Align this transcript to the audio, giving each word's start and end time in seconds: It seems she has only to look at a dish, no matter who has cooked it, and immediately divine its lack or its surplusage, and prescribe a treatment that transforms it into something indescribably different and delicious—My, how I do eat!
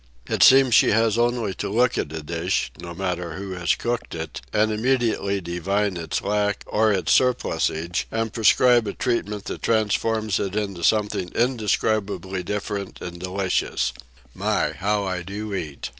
It 0.25 0.41
seems 0.41 0.73
she 0.73 0.89
has 0.89 1.15
only 1.15 1.53
to 1.53 1.69
look 1.69 1.95
at 1.95 2.11
a 2.11 2.23
dish, 2.23 2.71
no 2.81 2.95
matter 2.95 3.33
who 3.35 3.51
has 3.51 3.75
cooked 3.75 4.15
it, 4.15 4.41
and 4.51 4.71
immediately 4.71 5.39
divine 5.41 5.95
its 5.95 6.23
lack 6.23 6.63
or 6.65 6.91
its 6.91 7.11
surplusage, 7.11 8.07
and 8.09 8.33
prescribe 8.33 8.87
a 8.87 8.93
treatment 8.93 9.45
that 9.45 9.61
transforms 9.61 10.39
it 10.39 10.55
into 10.55 10.83
something 10.83 11.29
indescribably 11.35 12.41
different 12.41 12.99
and 12.99 13.19
delicious—My, 13.19 14.71
how 14.71 15.03
I 15.03 15.21
do 15.21 15.53
eat! 15.53 15.89